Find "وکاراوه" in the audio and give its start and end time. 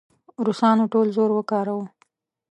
1.33-1.85